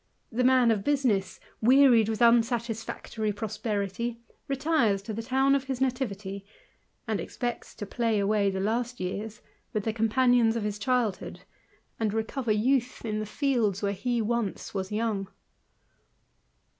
The 0.31 0.43
man 0.43 0.71
of 0.71 0.83
business, 0.83 1.39
weari< 1.63 2.09
with 2.09 2.23
unsatisfactory 2.23 3.31
prosperity, 3.31 4.19
retires 4.47 5.03
to 5.03 5.13
the 5.13 5.21
town 5.21 5.53
of 5.53 5.65
l^is 5.67 5.79
nativity, 5.79 6.43
and 7.07 7.19
expects 7.19 7.75
to 7.75 7.85
play 7.85 8.17
away 8.17 8.49
the 8.49 8.59
last 8.59 8.99
years 8.99 9.41
with 9.73 9.85
tt»* 9.85 9.95
companions 9.95 10.55
of 10.55 10.63
his 10.63 10.79
childhood, 10.79 11.41
and 11.99 12.15
recover 12.15 12.51
youth 12.51 13.05
in 13.05 13.19
tli* 13.21 13.27
fields 13.27 13.83
where 13.83 13.93
he 13.93 14.23
once 14.23 14.73
was 14.73 14.91
young. 14.91 15.27